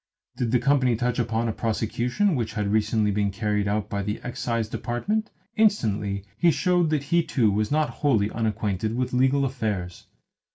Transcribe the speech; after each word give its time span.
Did 0.35 0.49
the 0.49 0.57
company 0.57 0.95
touch 0.95 1.19
upon 1.19 1.47
a 1.47 1.53
prosecution 1.53 2.33
which 2.35 2.53
had 2.53 2.71
recently 2.71 3.11
been 3.11 3.29
carried 3.29 3.67
out 3.67 3.87
by 3.87 4.01
the 4.01 4.19
Excise 4.23 4.67
Department, 4.67 5.29
instantly 5.57 6.25
he 6.39 6.49
showed 6.49 6.89
that 6.89 7.03
he 7.03 7.21
too 7.21 7.51
was 7.51 7.69
not 7.69 7.91
wholly 8.01 8.31
unacquainted 8.31 8.95
with 8.95 9.13
legal 9.13 9.45
affairs. 9.45 10.07